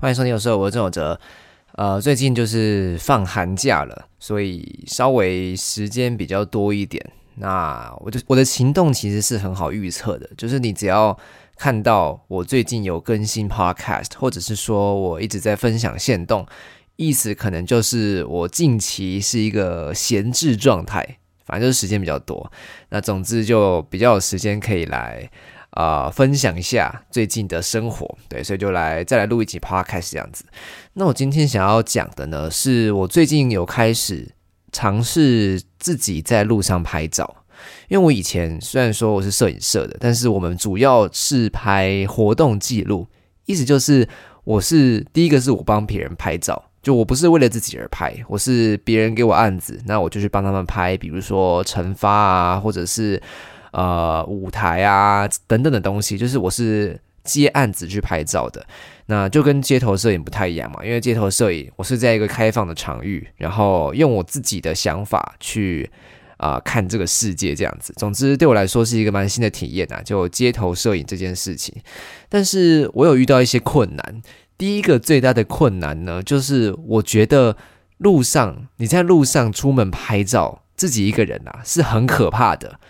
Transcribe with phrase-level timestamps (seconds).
[0.00, 1.18] 欢迎收听，有时候我是郑有哲。
[1.72, 7.04] 呃，最近就是放寒假了，所以稍微时间比较多一点。
[7.34, 11.18] 那我就我的行动其实是很好预测的，就是你只要
[11.56, 16.46] 看到我最近有更新 Podcast，或者是说我一直在分享线动，
[16.94, 22.52] 意思可能就是我近期是一个闲置状态，反正就是时间比较多。
[22.90, 25.28] 那总之就比较有时间可以来。
[25.78, 30.44] 啊，分享一下最近的生活，对，所以就来再来录一集 podcast 这样子。
[30.94, 34.28] 那我今天想要讲的呢，是我最近有开始
[34.72, 37.44] 尝试自己在路上拍照。
[37.86, 43.06] 因为我以前虽然说我是摄影社的，但是我们主要是拍活动记录，
[43.46, 44.08] 意思就是
[44.42, 53.22] 我是第一个是我帮别人拍照，就我不是为了自己而拍，我是别人给我案子，那我就去帮他们拍，比如说成发啊，或者是。
[53.72, 58.64] 呃，舞台啊等等的东西，就是我是接案子去拍照的，
[59.06, 60.84] 那就跟街头摄影不太一样嘛。
[60.84, 65.90] 因为街头摄影，我是在一个开放的场域，然后用我自己的想法去
[66.38, 67.92] 啊看这个世界这样子。
[67.96, 71.74] 总之，对我来说是一个蛮新的体验啊，就街头摄影这件事情。
[72.28, 74.22] 但是我有遇到一些困难。
[74.56, 77.56] 第一个最大的困难呢，就是我觉得
[77.98, 82.80] 路上你在路上出门拍照，自己一个人啊，是很可怕的。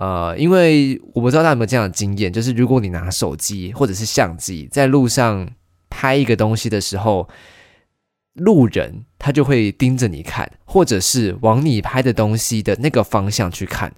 [0.00, 5.46] 呃，因为我不知道大家有没有这样的经验，就是如果你拿手机或者是相机在路上
[5.90, 7.28] 拍一个东西的时候，
[8.32, 13.92] 路人他就会盯着你看，或者是往你拍的东西的那个方向去看。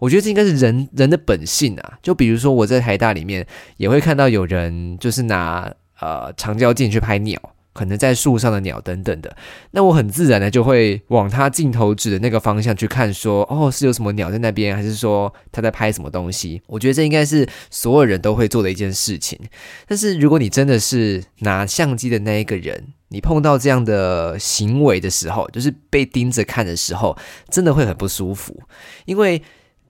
[0.00, 1.98] 我觉得这应该是人人的本性啊。
[2.02, 3.46] 就比如说我在台大里面
[3.78, 7.40] 也会看到有人就是拿呃长焦镜去拍鸟。
[7.78, 9.36] 可能在树上的鸟等等的，
[9.70, 16.60] 那我很自然的就会往他镜头指的那个方向去看，说哦是有什么鸟在那边，还是说他在拍什么东西？
[16.66, 19.38] 我觉得这应该是所有人都会做的一件事情。
[19.86, 27.16] 但是如果你真的是拿相机的那一个人，你碰到这样的行为的时候，就是被盯着看的时候，
[27.48, 28.60] 真的会很不舒服。
[29.04, 29.40] 因为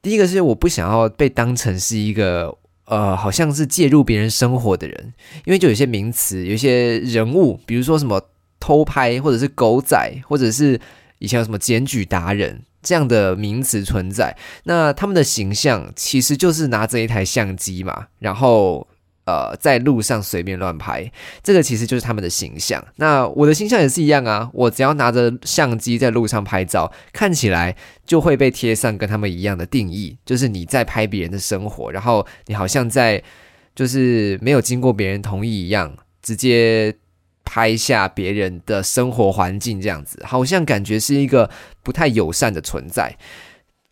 [0.03, 2.59] 第一个是我不想要被当成是一个。
[2.88, 5.12] 呃，好像是介入别人生活的人，
[5.44, 8.21] 因为就有些名词，有一些人物，比如说什么
[8.59, 10.81] 偷拍，或者是狗仔，或者是
[11.19, 18.88] 以前有什么检举达人这样的名词存在，那他们的形象其实就是拿着一台相机嘛，然后。
[19.28, 21.12] 呃，在路上随便乱拍，
[21.43, 22.83] 这个其实就是他们的形象。
[22.97, 33.22] 那我的形象也是一样啊，我只要拿着相机在路上拍照，看起来就会被贴上跟他们一样的定义，就是你在拍别人的生活，然后你好像在
[33.75, 36.97] 就是没有经过别人同意一样，直接
[37.44, 41.50] 拍下别人的生活环境这样子，好像感觉是一个
[41.83, 43.15] 不太友善的存在。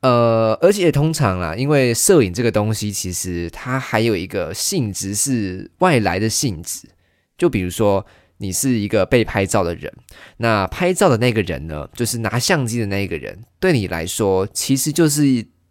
[0.07, 6.89] 呃，而且通常啦，因为摄影这个东西，其实它还有一个性质是外来的性质。
[7.37, 8.07] 就比如说，
[8.37, 9.93] 你是一个被拍照的人，
[10.37, 15.27] 那拍照的那个人呢，就是拿相机的那个人，对你来说，其实就是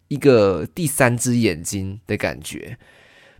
[0.09, 2.78] 一个第三只眼睛的感觉。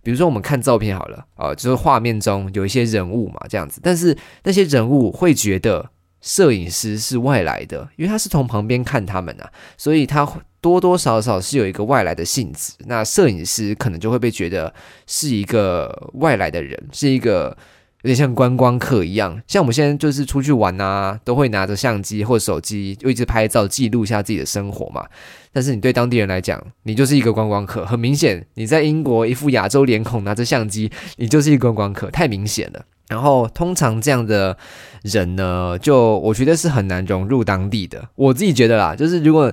[0.02, 5.90] 比如说，我们看照片好了，啊，就是画面中有一些人物嘛，这样子，但是那些人物会觉得
[6.22, 10.26] 摄影师是外来的，因为他是从旁边看他们啊，所以他。
[10.66, 14.74] 多多少少是有一个外来的性质，那摄影师可能就会被觉得
[15.06, 17.56] 是一个外来的人，是一个
[18.02, 19.40] 有点像观光客一样。
[19.46, 25.06] 像我们现在就是出去玩啊，都会拿着相机或手机，就一直拍照记录一下自己的生活嘛。
[25.52, 32.84] 但是你对当地人来讲，你就是一个观光客，很明显你在英国一副亚洲脸孔拿着相机，你就是一个观光客，太明显了。
[33.06, 34.58] 然后通常这样的
[35.02, 38.08] 人呢，就我觉得是很难融入当地的。
[38.16, 39.52] 我自己觉得啦，就是如果。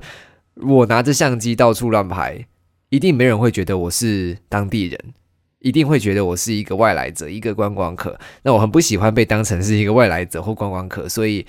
[0.56, 2.46] 我拿着相机到处乱拍，
[2.90, 5.14] 一定没人会觉得我是当地人，
[5.60, 8.20] 一定会觉得我是一个外来者，一个观光客。
[8.44, 11.44] 那我很不喜欢被当成是一个外来者或观光客，所以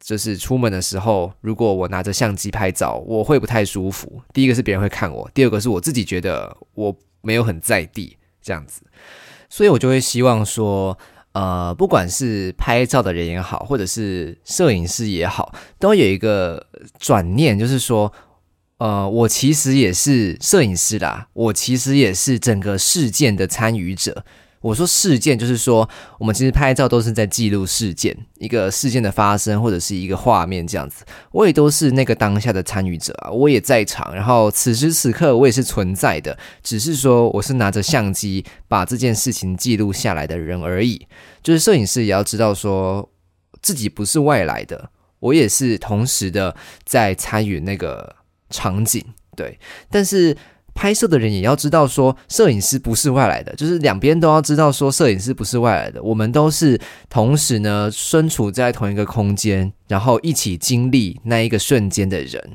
[0.00, 4.20] 就是出门的时候，如果我拿着相机拍照，我会不太舒服。
[4.32, 8.82] 第一个是别人会看我，第二个是我自己觉得我没有很在地这样子，
[9.48, 10.98] 所以我就会希望说，
[11.30, 16.66] 呃，不管是拍照的人也好，或者是摄影师也好，都有一个
[16.98, 18.12] 转念，就是说。
[18.78, 24.24] 呃，我其实也是摄影师啦，我其实也是整个事件的参与者。
[24.60, 25.88] 我说事件，就是说
[26.18, 31.04] 我们其实拍照都是在记录事件，一个事件的发生或者是一个画面这样子。
[31.30, 41.06] 我也都是那个当下的参与者啊，我也在场，然后此时此刻我也是存在的，只是说我是拿着相机把这件事情记录下来的人而已。
[41.42, 43.08] 就是摄影师也要知道说
[43.62, 44.90] 自己不是外来的，
[45.20, 46.54] 我也是同时的
[46.84, 48.17] 在参与那个。
[48.50, 49.04] 场景
[49.36, 49.58] 对，
[49.90, 50.36] 但是
[50.74, 56.80] 拍摄的人也要知道说，摄影师不是外来的，就是两边都要知道说，摄影师不是外来的，我们都是
[57.10, 62.52] 同时呢身处在同一个空间，然后一起经历那一个瞬间的人。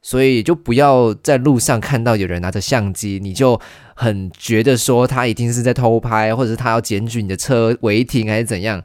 [0.00, 3.60] 所以就不要在路上看到有人拿着相机，你就
[3.96, 8.80] 很觉得说他一定是在偷拍，或者是他要检举你的车违停还是怎样，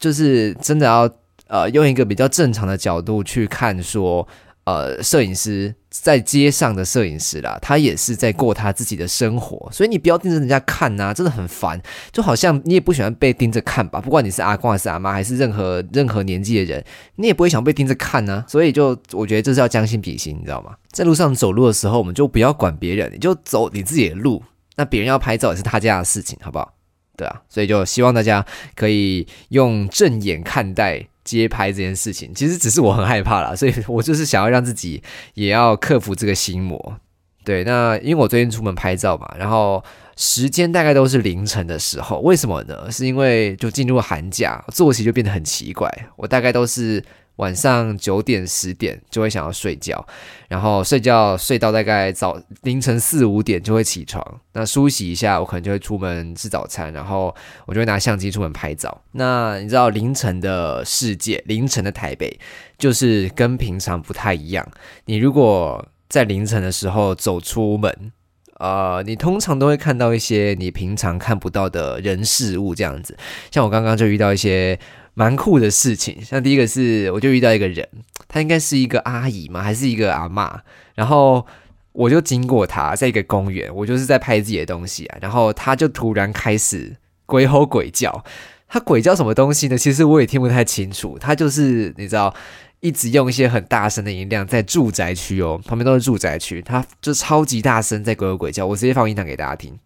[0.00, 1.08] 就是真的要
[1.46, 4.26] 呃用一个比较正常的角度去看说。
[4.64, 11.80] 呃，摄影师在街上的摄影师啦，他也是在过他自己的生活，所以你不要盯着人家看呐，真的很烦。
[12.12, 16.84] 就好像你也不喜欢被盯着看吧，不管你是阿公还是阿妈，还是任何任何年纪的人，
[17.16, 18.44] 你也不会想被盯着看呢。
[18.46, 20.76] 所以就我觉得这是要将心比心，你知道吗？
[20.92, 24.42] 在路上走路的时候，我们就不要管别人，你就走你自己的路。
[24.76, 26.74] 那别人要拍照也是他家的事情，好不好？
[27.16, 28.44] 对啊，所以就希望大家
[28.76, 31.08] 可以用正眼看待。
[31.38, 35.02] 街拍这件事情，其实只是我很害怕啦， 所以我就是想要让自己
[35.34, 36.96] 也要克服这个心魔。
[37.44, 39.82] 对，那因为我最近出门拍照嘛，然后
[40.16, 42.90] 时间大概都是凌晨的时候，为什么呢？
[42.90, 47.02] 是因为就进入寒假，作息就变得很奇怪，我大概都是。
[47.40, 50.06] 晚上九点十点就会想要睡觉，
[50.46, 54.22] 然后睡觉睡到大概早凌晨四五点就会起床。
[54.52, 57.34] 那梳洗一下，我可能就会出门吃早餐，然后
[57.64, 59.02] 我就会拿相机出门拍照。
[59.12, 62.38] 那你知道凌晨的世界，凌晨的台北
[62.76, 64.68] 就是跟平常不太一样。
[65.06, 68.12] 你如果在凌晨的时候走出门，
[68.58, 73.16] 呃，你通常都会看到一些你平常看不到的人事物这样子。
[73.50, 74.78] 像我刚刚就遇到一些。
[75.20, 77.86] 蛮酷的事情，像第一个是，我就遇到一个人，
[78.26, 80.62] 他应该是一个阿姨嘛，还是一个阿妈，
[80.94, 81.46] 然后
[81.92, 86.96] 我就经过他，在一个公园，我就是在拍自己的东西啊，然后他就突然开始
[87.26, 88.24] 鬼吼鬼叫，
[88.66, 89.76] 他鬼叫什么东西呢？
[89.76, 92.34] 其实我也听不太清楚，他就是你知道，
[92.80, 99.78] 一直用一些很大声的音量，在住宅区哦，旁边都是住宅区，他就超级大声在鬼吼鬼叫，我直接放音响给大家听。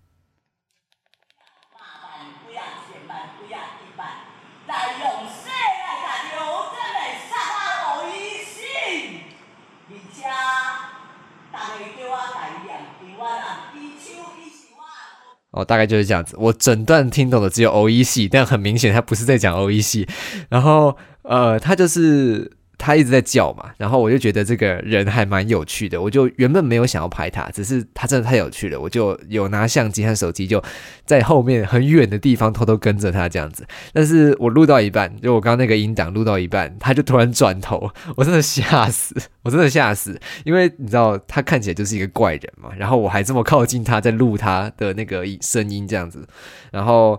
[15.55, 16.37] 哦，大概就是这样子。
[16.39, 20.07] 我整段听懂的只有 O E 系，但很明显他不是在讲 O E 系。
[20.49, 22.51] 然后，呃，他就是。
[22.85, 30.63] 他一直在叫嘛，然后我就觉得这个人还蛮有趣的，我就原本没有想要拍他，只是他真的太有趣了，我就有拿相机和手机就
[31.07, 33.67] 在后面很远的地方偷偷跟着他这样子。
[33.95, 46.29] 但是我录到一半，就我刚刚那个音档录到一半，他就突然转头，我真的吓死，我真的吓死，因为你知道他看起来就是一个怪人嘛，然后我还这么靠近他在录他的那个声音这样子，
[46.71, 47.19] 然后。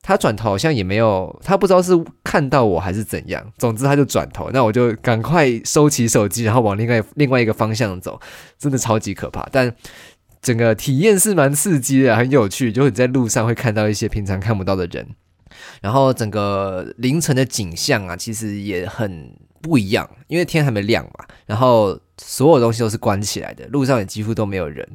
[0.00, 1.92] 他转头好像也没有，他不知道是
[2.24, 3.44] 看到我还是怎样。
[3.58, 8.18] 总之他就转头，那我就赶快收起手机，然后往另外另外一个方向走。
[8.58, 9.74] 真的超级可怕，但
[10.40, 12.72] 整个体验是蛮刺激的，很有趣。
[12.72, 15.06] 就你在路上会看到一些平常看不到的人，
[15.82, 21.26] 然后整个凌晨的景象啊，其实也很不一样，因为天还没亮嘛。
[21.44, 24.88] 然后所有东西都是关起来的，路上也几乎都没有人。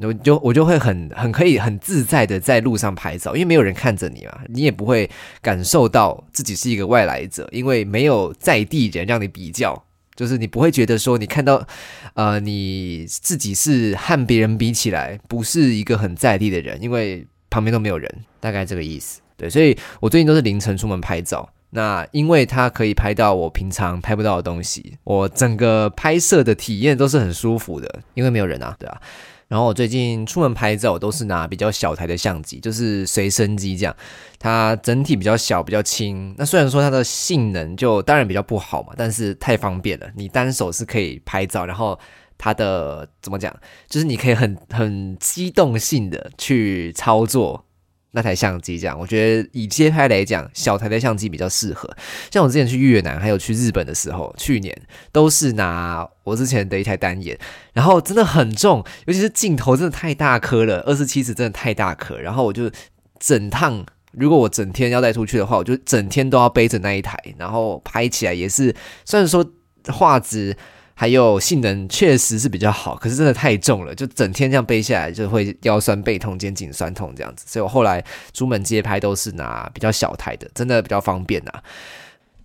[0.00, 5.10] 我就我就会很很可以很自在的在路上拍照，因为没有人看着你嘛，你也不会
[5.42, 9.84] 感受到自己是一个外来者，因为没有在地人让你比较，
[10.14, 11.66] 就是你不会觉得说你看到，
[12.14, 18.08] 呃，你自己是和别人比起来不是一个很在地的人，因为旁边都没有人，
[18.38, 19.20] 大概这个意思。
[19.36, 29.00] 对，所以我最近都是凌晨出门拍照，那因为它可以拍到我平常拍不到的东西，我整个拍摄的体验都是很舒服的，因为没有人啊，对啊。
[29.48, 33.96] 然后我最近出门拍照都是拿比较小台的相机，就是随身机这样，
[34.38, 36.34] 它整体比较小，比较轻。
[36.36, 41.98] 那虽然说它的性能就当然比较不好嘛，但是太方便了，你单手是可以拍照，然后
[42.36, 43.54] 它的怎么讲，
[43.88, 47.64] 就是你可以很很机动性的去操作。
[48.12, 51.88] 那台相机这样，我觉得以街拍来讲，小台的相机比较适合。
[52.30, 54.74] 像我之前去越南，还有去日本的时候，去年
[55.12, 57.38] 都是拿我之前的一台单眼，
[57.74, 62.18] 然后真的很重，尤其是镜头真的太大颗了，二十七尺真的太大颗。
[62.18, 62.70] 然后我就
[63.18, 68.74] 整趟，如果我整天要带出去的话，我就整天都要背着那一台，然后拍起来也是，
[69.04, 69.44] 虽然说
[69.88, 70.56] 画质。
[71.00, 77.44] 还有性能确实是比较好，可是真的太重了，就整天这样背下来就会腰酸背痛、肩颈酸痛这样子。
[77.46, 81.52] 所以我后来出门街拍都是拿比较小台的，真的比较方便呐。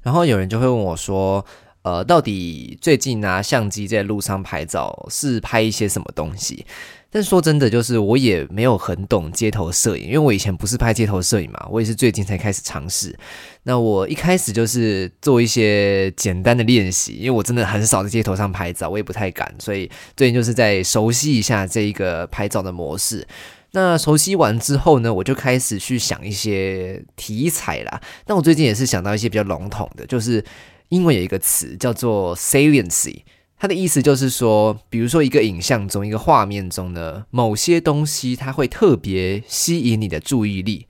[0.03, 1.43] 然后有人就会问我说
[1.83, 6.65] ：“呃，到底最近拿相机在路上拍照是拍一些什么东西？”
[7.15, 13.15] 但说真的，就是我也没有很懂街头摄影，因为我以前不是拍街头摄影嘛，我也是最近才开始尝试。
[13.61, 23.27] 那我一开始就是做一些简单的练习，因为我真的很少在街头上拍照，我也不太敢，所以最近就是在熟悉一下这一个拍照的模式。
[23.73, 28.01] 那熟悉完之后呢，我就开始去想一些题材啦。
[28.25, 30.43] 那我最近也是想到一些比较笼统的，就是
[30.93, 33.23] 英文有一个词叫做 saliency。
[33.57, 40.85] 它的意思就是说，比如说一个影像中、一个画面中呢，某些东西它会特别吸引你的注意力。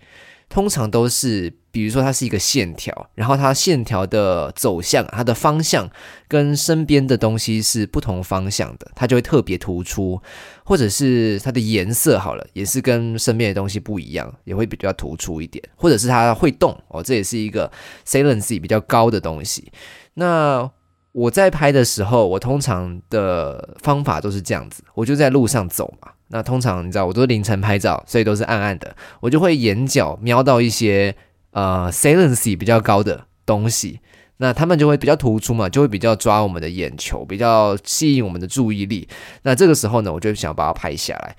[0.49, 5.89] 通常都是，比如说它是一个线条，然后它线条的走向、它的方向
[6.27, 10.21] 跟身边的东西是不同方向的，它就会特别突出；
[10.63, 17.71] 或者是它的颜色好了，也是跟身边的东西不一样，也会比较突出一点；或者是它会动哦，这也是一个
[18.05, 19.71] saliency 比较高的东西。
[20.13, 20.69] 那
[21.11, 26.11] 我在拍的时候，我通常的方法都是这样子，我就在路上走嘛。
[26.27, 28.95] 那通常你知道，我都凌晨拍照，所以都是暗暗的。
[29.21, 31.15] 我就会眼角瞄到一些
[31.53, 33.99] 呃，salency 比较高的东西，
[34.37, 39.07] 那他们就会比较突出嘛，就会比较抓我们的眼球，比较吸引我们的注意力。
[39.43, 41.35] 那这个时候呢，我就想把它拍下来。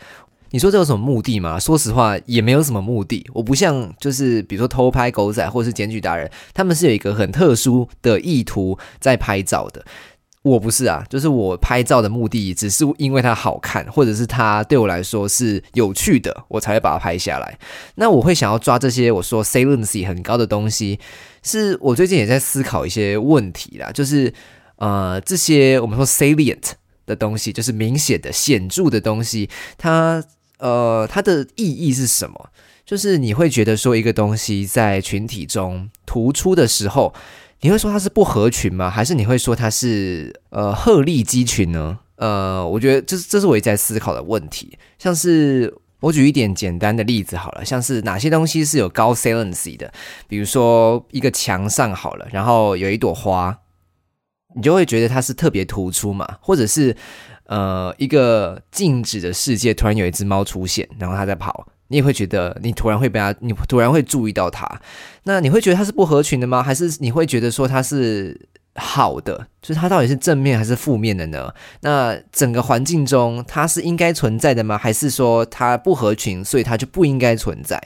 [0.50, 1.59] 你说这有什么目的吗？
[1.59, 3.28] 说实话，也没有什么目的。
[3.35, 9.85] 我不像就是比如说偷拍狗仔或者是检举达人，他们是有一个很特殊的意图在拍照的。
[10.44, 17.58] 我不是啊，就是我拍照的目的只是因为它好看，或者是它对我来说是有趣的，我才会把它拍下来。
[17.94, 21.00] 那我会想要抓这些我说 saliency 很高的东西，
[21.42, 24.32] 是我最近也在思考一些问题啦，就是
[24.76, 26.72] 呃这些我们说 salient
[27.06, 30.22] 的东西，就是明显的、显著的东西，它。
[30.58, 32.48] 呃，它的意义是什么？
[32.86, 37.12] 就是你会觉得说一个东西在群体中突出的时候，
[37.64, 38.90] 你会说它是不合群吗？
[38.90, 41.99] 还是你会说它是呃鹤立鸡群呢？
[42.16, 44.76] 呃，我觉得这是这是我一直在思考的问题。
[44.99, 49.90] 像是我举一点简单的例子好了，像是哪些东西是有高 salency 的？
[50.28, 53.59] 比如说一个墙上好了，然后有一朵花，
[54.54, 56.37] 你就会觉得它是特别突出嘛？
[56.42, 56.94] 或者是？
[57.47, 64.81] 呃，一个静止的世界，突然有一只猫出现，然后它在跑，你也会觉得你突然会被他，你突然会注意到他。
[65.25, 66.62] 那你会觉得他是不合群的吗？
[66.62, 69.47] 还是你会觉得说他是好的？
[69.62, 71.53] 就是他到底是正面还是负面的呢？
[71.81, 74.76] 那整个环境中他是应该存在的吗？
[74.76, 77.81] 还是说他不合群，所以他就不应该存在？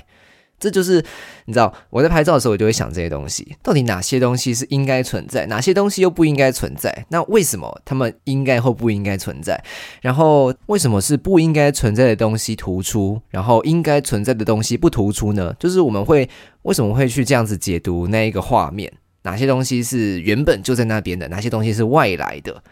[0.58, 1.04] 这就是
[1.46, 7.06] 你知道，我在拍照的时候，我就会想这些东西，到底哪些东西是应该存在，哪些东西又不应该存在？
[7.10, 9.62] 那为什么他们应该或不应该存在？
[10.02, 15.54] 然后为什么是不应该存在的东西突出，然后应该存在的东西不突出呢？
[15.58, 16.28] 就是我们会
[16.62, 18.92] 为什么会去这样子解读那一个画面？
[19.22, 21.28] 哪些东西是原本就在那边的？
[21.28, 22.62] 哪些东西是外来的？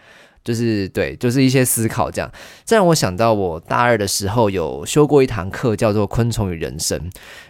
[0.46, 2.30] 就是对，就是一些思考这样，
[2.64, 6.96] 这让我想到我大二的时候有修过一堂课，叫做《昆虫与人生》，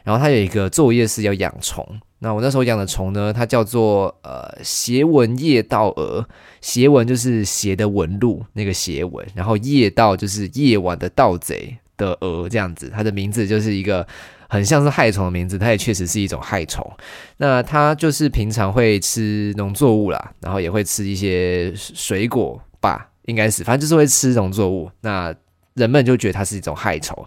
[0.03, 1.87] 然后它有一个作业是要养虫。
[2.21, 6.25] 那我那时候养的虫呢，它叫做呃斜纹叶道蛾，
[6.63, 14.07] 斜纹就是斜的纹路那个斜纹，然后夜道就是夜晚的盗贼的蛾这样子，它的名字就是一个
[14.49, 16.91] 很像是害虫的名字，它也确实是一种害虫。
[17.37, 22.59] 那它就是平常会吃农作物啦，然后也会吃一些水果。
[22.87, 24.89] 吧，应该是，反正就是会吃农作物。
[25.01, 25.35] 那
[25.75, 27.27] 人们就觉得它是一种害虫。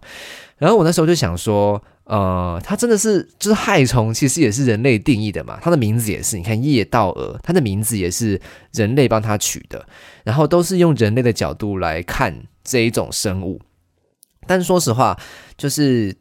[0.58, 5.60] 然后我那时候就想说，呃，它真的是就是害虫，其实也是人类定义的嘛。
[5.62, 8.40] 它的名字也是，你看夜道蛾，它的名字也是
[8.74, 9.86] 人类帮它取的。
[10.24, 13.62] 然后都是用人类的角度来看这一种生物。
[14.48, 15.20] 但说实话，
[15.58, 16.16] 就是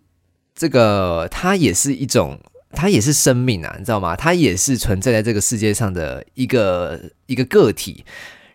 [0.55, 2.39] 这个它也是一种，
[2.73, 4.15] 它也是生命啊，你知道吗？
[4.15, 8.05] 它也是存在在这个世界上的一个一个个体。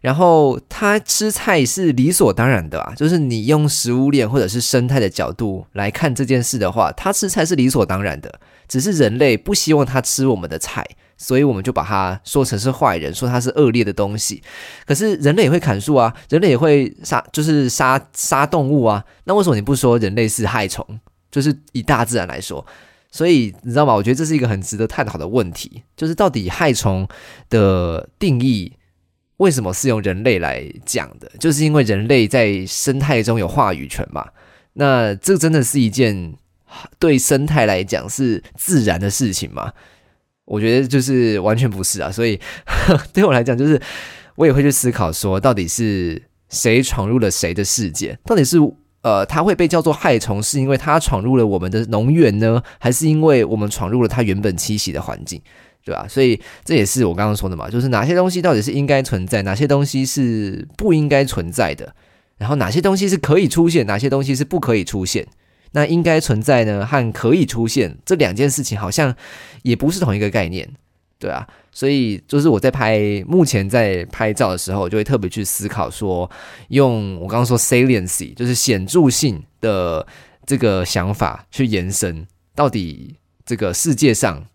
[0.03, 8.41] 然后它吃菜是理所当然的啊，就是你用食物链或者是生态的角度来看这件事的话，它吃菜是理所当然的。
[8.67, 10.85] 只是人类不希望它吃我们的菜，
[11.17, 14.43] 所以我们就把它说成是坏人，说它是恶劣的东西。
[14.85, 19.01] 可是人类也会砍树啊，人类也会杀，就是杀杀动物啊。
[19.23, 20.85] 那为什么你不说人类是害虫？
[21.31, 22.65] 就是以大自然来说，
[23.09, 23.93] 所以你知道吗？
[23.93, 27.07] 我觉得这是一个很值得探讨的问题，就是到底害虫
[27.49, 28.73] 的定义。
[29.43, 31.29] 为什么是用人类来讲的？
[31.37, 34.25] 就是因为人类在生态中有话语权嘛。
[34.75, 36.33] 那这真的是一件
[36.97, 39.73] 对生态来讲是自然的事情吗？
[40.45, 42.09] 我觉得就是完全不是啊。
[42.09, 42.39] 所以
[43.11, 43.79] 对我来讲，就是
[44.35, 48.17] 我也会去思考说，到底是谁闯入了谁的世界？
[48.23, 48.57] 到底是
[49.01, 55.41] 呃，它会被叫做害虫，是因为它闯入了我们的农园呢，还是因为我们闯入了它原本栖息的环境？
[55.83, 56.07] 对吧？
[56.07, 61.93] 所以这也是我刚刚说的嘛，就是哪些东西到底是应该存在，哪些东西是不应该存在的。
[62.37, 65.27] 然后哪些东西是可以出现，哪些东西是不可以出现。
[65.71, 69.15] 那应该存在呢和可以出现这两件事情好像
[69.63, 70.69] 也不是同一个概念，
[71.17, 71.47] 对啊。
[71.71, 76.29] 所以就是我在拍目前在拍照的时候，就会特别去思考说，
[76.67, 80.05] 用我刚刚说 saliency 就是显著性的
[80.45, 84.45] 这个想法去延伸，到底这个世界上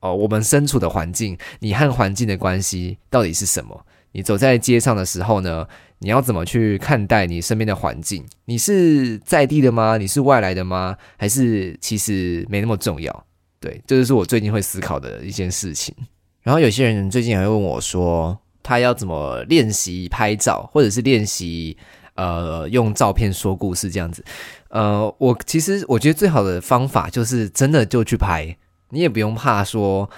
[0.00, 3.84] 哦，我们身处的环境，你和环境的关系到底是什么？
[4.12, 5.66] 你走在街上的时候呢，
[5.98, 8.24] 你要怎么去看待你身边的环境？
[8.46, 9.96] 你是在地的吗？
[9.98, 10.96] 你是外来的吗？
[11.16, 13.24] 还是其实没那么重要？
[13.60, 15.94] 对，这就是我最近会思考的一件事情。
[16.42, 21.76] 然后有些人最近还会问我说，他要怎么练习拍照，或者是练习
[22.14, 24.24] 呃用照片说故事这样子。
[24.70, 28.56] 呃，我其实我觉得最好的方法就是真的就去拍，
[28.90, 30.08] 你也不用怕说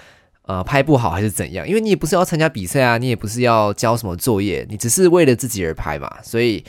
[0.42, 6.10] 呃拍不好还是怎样，因为你也不是要参加比赛啊，你也不是要交什么作业，你只是为了自己而拍嘛。
[6.22, 6.64] 所以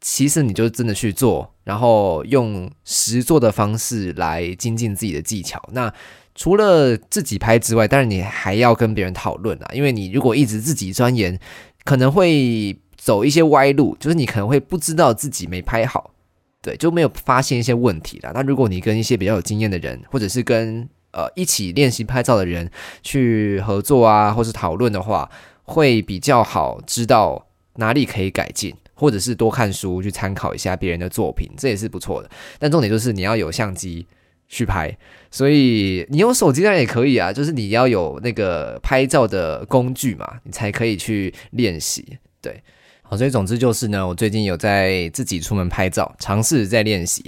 [0.00, 5.62] 其实你就真的去做，然后用实做的方式来精进自己的技巧。
[5.72, 5.92] 那
[6.34, 11.38] 除了自己拍之外，当然你还要跟别人讨论啊，因为你如果一直自己钻研，
[11.84, 16.12] 可能会走一些歪路，就是你可能会不知道自己没拍好，
[16.60, 18.32] 对，就没有发现一些问题了。
[18.34, 20.86] 那如果你跟一些比较有经验的人，或者是跟
[21.16, 22.70] 呃一起练习拍照的人
[23.02, 25.28] 去合作啊，或是讨论的话，
[25.64, 32.30] 会比较好知道哪里可以改进，或者是多看书去参考一下别人的作品，这也是不错的。
[32.60, 34.06] 但重点就是你要有相机。
[34.48, 34.96] 去拍，
[35.28, 42.16] 所以你用手机当然也可以啊，就是你要有那个拍照的工具嘛，你才可以去练习。
[42.40, 42.62] 对，
[43.08, 47.24] 好，所以总之就是呢，我最近有在自己出门拍照，尝试在练习。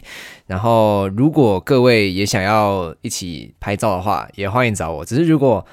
[0.46, 5.04] 然后，如果各位也想要一起拍照的话，也欢迎找我。
[5.04, 5.64] 只是如果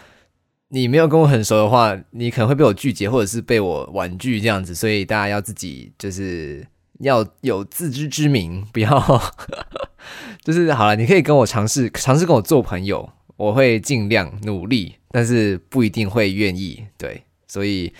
[0.67, 6.65] 你没有跟我很熟的话，你可能会被我拒绝，或者是被我婉拒这样子，所以大家要自己就是
[6.99, 9.33] 要有自知之明，不要。
[10.43, 16.85] 就是好了，你可以跟我尝试尝试跟我做朋友，我会尽量努力，但是不一定会愿意。
[16.95, 17.91] 对，所以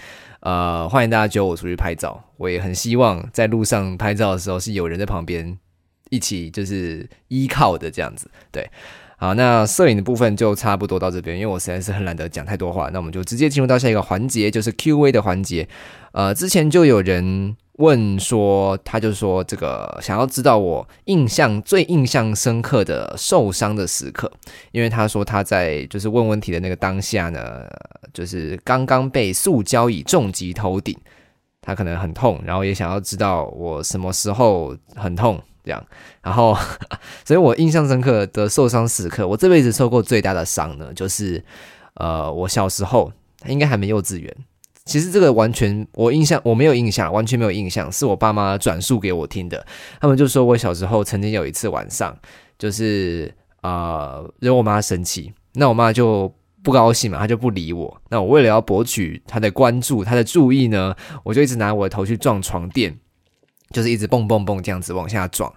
[0.46, 5.58] 呃，欢迎大家揪我出去拍照，我也很希望在路上拍照的时候是有人在旁边
[6.12, 8.30] 一起就是依靠的这样子。
[8.52, 8.70] 对，
[9.18, 15.68] 好，那摄影的部分就差不多到这边，因为我实在是很懒得讲太多话，那我们就直接进入到下一个环节，就是 Q&A 的环节。
[16.12, 17.58] 呃，之前就有人。
[17.78, 24.32] 问说，他就说这个想要知道我印象最印象深刻的受伤的时刻，
[24.72, 27.66] 因为他说他在就是问问题的那个当下呢，
[28.14, 30.98] 就是刚刚被塑胶椅重击头顶，
[31.62, 35.86] 他可能很痛，然后也想要知道我什么时候很痛这样，
[36.22, 36.58] 然后
[37.26, 41.44] 所以我印象深刻的受伤时刻，我这辈子受过最大的伤呢，就是
[41.96, 43.12] 呃我小时候
[43.48, 44.34] 应该还没幼稚园。
[44.86, 49.66] 其实这个完全我印象我没有印象，完全没有印象，是我爸妈转述给我听的。
[50.00, 52.16] 他们就说我小时候曾经有一次晚上，
[52.60, 58.02] 就是啊惹我妈生气，那我妈就不高兴嘛，她就不理我。
[58.10, 62.96] 那我为了要博取她的关注、她的注意呢，我就一直拿我的头去撞床垫，
[63.72, 65.52] 就是一直蹦蹦蹦这样子往下撞。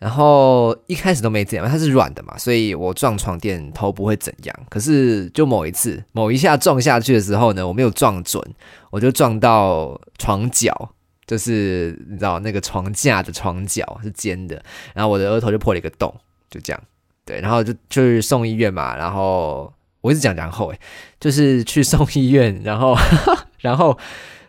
[0.00, 4.56] 然后一开始都没怎样，它是软的嘛，所以我撞床垫头不会怎样。
[4.70, 8.42] 可是就某一次，某一下撞下去的时候呢，我没有撞准，
[8.90, 10.94] 我就撞到床角，
[11.26, 14.62] 就是你知道那个床架的床角是尖的，
[14.94, 16.14] 然后我的额头就破了一个洞，
[16.48, 16.82] 就这样。
[17.26, 20.80] 对，然后就就是送医院嘛，然后我一直讲然后诶，
[21.20, 22.96] 就是去送医院，然后
[23.60, 23.98] 然后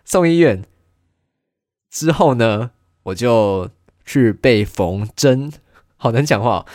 [0.05, 0.63] 送医院
[1.89, 2.71] 之后呢，
[3.03, 3.69] 我就。
[4.05, 5.51] 去被缝针，
[5.97, 6.65] 好难讲话。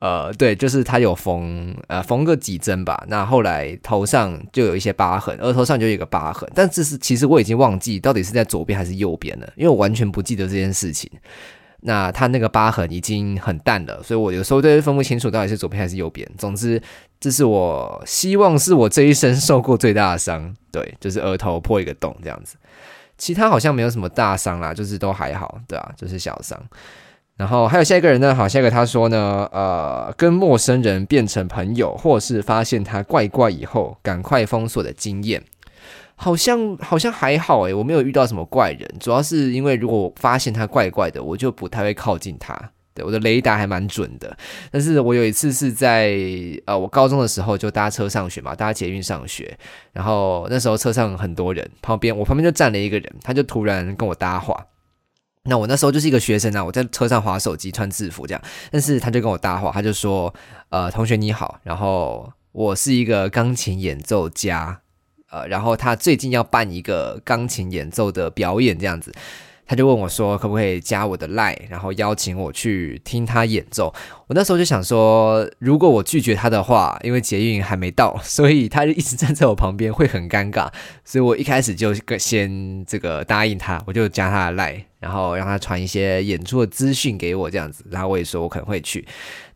[0.00, 3.04] 呃，对，就是他有缝，呃，缝个几针吧。
[3.08, 6.48] 那后来头上就有一些疤痕，额头上就有一个疤痕。
[6.54, 11.10] 但这是其实我已经忘记到底是在左边还是右边了，因为我完全不记得这件事情。
[11.80, 16.28] 那他那个疤痕已经很淡了，所以我有时候都分不清楚到底是左边还是右边。
[16.38, 16.80] 总之，
[17.18, 20.54] 这是我希望是我这一生受过最大的伤。
[20.70, 22.56] 对，就是额头破一个洞这样子。
[23.18, 26.58] 其他好像没有什么大伤啦，就是都还好，对啊，就是小伤。
[27.36, 35.42] 然后还有下一个人呢，好，下一个他说呢，呃，跟陌生人变成朋友，或是发现他怪怪以后，赶快封锁的经验，
[36.16, 42.58] 好像好像还好诶，我没有遇到什么怪人，主要是因为如果发现他怪怪的，我就不太会靠近他。
[43.04, 44.36] 我的雷达还蛮准的，
[44.70, 46.16] 但是我有一次是在
[46.66, 49.58] 呃，我高中的时候就搭车上学嘛，搭捷运上学，
[49.92, 54.66] 然后那时候车上很多人，旁边我旁边就站了一个人，他就突然跟我搭话，
[55.44, 60.32] 那我那时候就是一个学生啊，我在车上划手机穿制服这样，但是他就跟我搭话，他就说
[60.70, 64.80] 呃，同学你好，然后我是一个钢琴演奏家，
[65.30, 69.12] 呃，然后他最近要办一个钢琴演奏的表演这样子。
[69.68, 73.92] 他就问我说，可不可以加我的 line，然后邀请我去听他演奏。
[74.26, 80.68] 我那时候就想说，如果我拒绝他的话，因为捷运还没到，所以他就一直站在我旁边，会很尴尬。
[81.04, 87.84] 所以我一开始就先这个答应他，我就加他的 line，然后让他传一些演出的资讯给我，这样子。
[87.90, 89.06] 然后我也说我可能会去。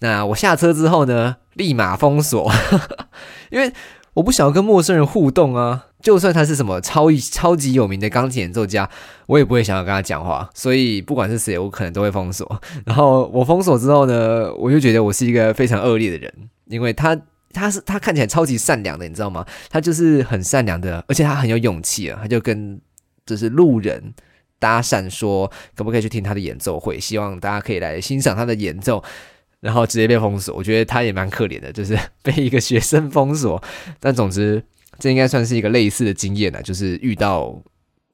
[0.00, 2.52] 那我下车之后呢，立马封锁，
[3.50, 3.72] 因为
[4.12, 5.86] 我不想要跟陌生人互动啊。
[6.02, 8.90] 就算他是什么超超级有名的钢琴演奏家，
[9.26, 10.50] 我也不会想要跟他讲话。
[10.52, 12.60] 所以不管是谁，我可能都会封锁。
[12.84, 16.34] 然后我封锁之后呢，我就觉得我是一个非常恶劣的人，
[16.66, 17.16] 因为他
[17.54, 19.46] 他是他看起来超级善良的，你知道吗？
[19.70, 22.18] 他就是很善良的，而且他很有勇气啊。
[22.20, 22.80] 他就跟
[23.24, 24.12] 就是路人
[24.58, 26.98] 搭讪说，可不可以去听他的演奏会？
[26.98, 29.02] 希望大家可以来欣赏他的演奏。
[29.60, 33.62] 然后直接被封锁，我觉得他也蛮可怜的，就是被一个学生封锁。
[34.00, 34.64] 但总之。
[34.98, 37.60] 这应该算是一个类似的经验呢，就是遇到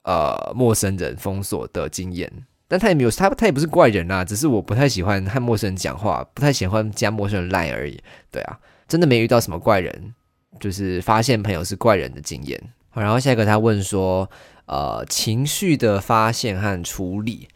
[0.02, 2.32] 呃陌生人封锁的经验，
[2.66, 8.00] 但他也没有他他也不是怪人啊，只是我不太喜欢和陌生人讲话，不太喜欢加陌生人赖而已。
[8.30, 10.14] 对啊，真的没遇到什么怪人，
[10.60, 12.60] 就是发现朋友是怪人的经验。
[12.94, 14.30] 然后下一个他问说，
[14.66, 17.48] 呃，情绪的发现和处理，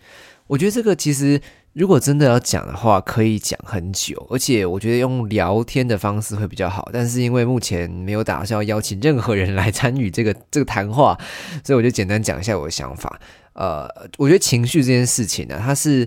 [0.47, 1.41] 我觉得这个其实。
[1.73, 6.91] 如果真的要讲的话，可以讲很久，而且我觉得用聊天的方式会比较好。
[6.93, 11.19] 但是因为目前没有打算要邀请任何人来参与这个这个谈话，
[11.65, 13.19] 所以我就简单讲一下我的想法。
[13.55, 16.07] 呃，我觉得情绪这件事情呢，它是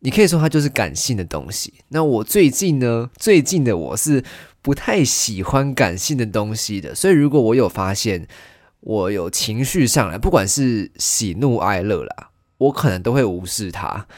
[0.00, 1.72] 你可以说它就是感性的东西。
[1.90, 4.24] 那我 最近呢，最近的我是
[4.60, 6.92] 不太喜欢感性的东西的。
[6.96, 8.26] 所以如果我有发现
[8.80, 14.08] 我有情绪上来，不管是喜怒哀乐啦，我可能都会无视它。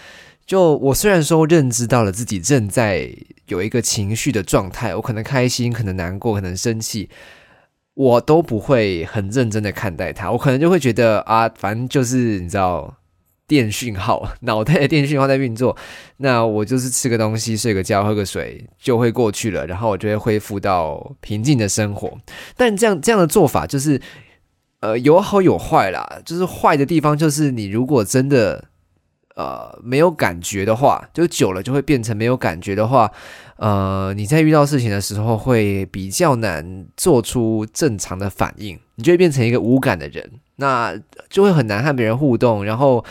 [0.48, 3.14] 就我虽然说认知到了自己正在
[3.48, 7.10] 有一个情绪的状态，我可能开心，可能难过，可能生气，
[7.92, 10.30] 我都不会很认真的看待它。
[10.30, 12.96] 我可能就会觉得啊，反正就是你知道，
[13.46, 15.76] 电讯号，脑袋的电讯号在运作，
[16.16, 22.16] 那我就是吃个东西，睡个觉，喝个水就会过去了，然后我就会恢复到平静的生活。
[22.56, 24.00] 但这样这样的做法就是，
[24.80, 26.22] 呃，有好有坏啦。
[26.24, 28.64] 就是坏的地方就是你如果真的。
[29.38, 33.08] 呃，没有感觉的话，就久了就会变成没有感觉的话，
[33.54, 40.92] 呃，你在遇到事情的时候会比较难做出正常的反应，你就会变成一个无感的人，那
[41.30, 43.04] 就会很难和别人互动，然后，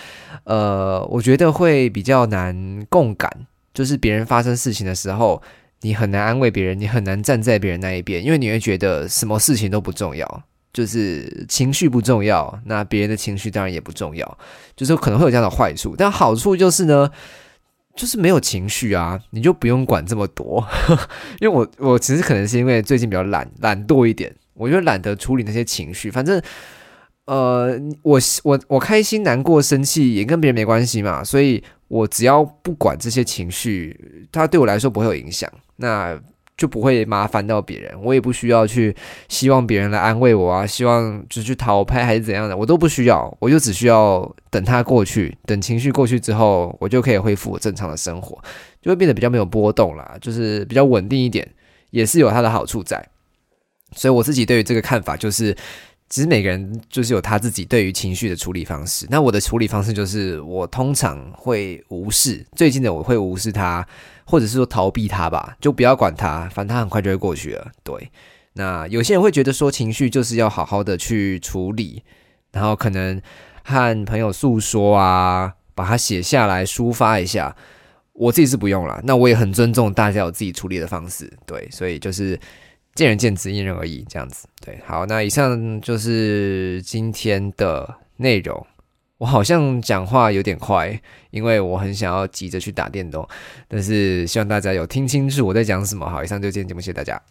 [0.44, 3.32] 呃，我觉得会比较难共感，
[3.74, 5.42] 就是别人发生事情的时候，
[5.80, 10.44] 你很难安慰别人，你很难站在别人那一边，因为你会觉得什么事情都不重要。
[10.73, 14.38] 就是情绪不重要，那别人的情绪当然也不重要，
[14.75, 17.10] 就是可能会有这样的坏处，但好处就是呢，
[17.95, 20.63] 就是没有情绪啊，你就不用管这么多。
[21.41, 26.39] 因为我我其实可能是因为最近比较懒懒惰一点，我就懒得处理那些情绪，反正
[27.25, 35.51] 呃，我我我开心、难过、生气也跟别人没关系嘛，所以我只要不管这些情绪，它对我来说不会有影响。
[35.77, 36.17] 那
[36.58, 38.96] 就不会麻烦到别人，我也不需要去
[39.30, 48.36] 希望别人来安慰我啊，希望就去讨拍还是怎样的，我都不需要，我就只需要等他过去，等情绪过去之后，我就可以恢复我正常的生活，
[48.82, 51.48] 就会变得比较没有波动啦，就是比较稳定一点，
[51.91, 53.08] 也是有它的好处在。
[53.96, 55.56] 所以我自己对于这个看法就是，
[56.10, 59.06] 其实每个人就是有他自己对于情绪的处理方式。
[59.10, 63.86] 那我的处理方式就是，我通常会无视，最近的我会无视它。
[64.30, 67.72] 或者是说逃避他吧，就不要管他，反正他很快就会过去了。
[67.82, 68.12] 对，
[68.56, 72.04] 那有些人会觉得说情绪就是要好好的去处理，
[72.52, 73.22] 然后可能
[73.63, 77.56] 和朋友诉说啊，把它写下来抒发一下。
[78.12, 81.32] 我自己是不用了，那我也很尊重大家有自己处理的方式。
[81.46, 82.38] 对，所以就是
[82.97, 84.47] 见仁见智，因人而异这样子。
[84.65, 88.65] 对，好，那以上就是今天的内容。
[89.19, 93.27] 我好像讲话有点快，因为我很想要急着去打电动，
[93.67, 96.10] 但是希望大家有听清楚我在讲什么。
[96.10, 97.21] 好，以上就今天节目，谢谢大家。